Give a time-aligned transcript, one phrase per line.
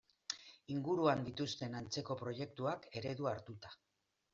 [0.75, 3.81] Inguruan dituzten antzeko proiektuak eredu hartuta.